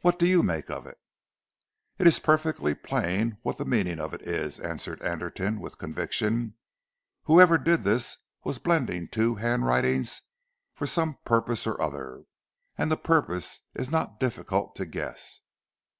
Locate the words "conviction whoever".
5.78-7.58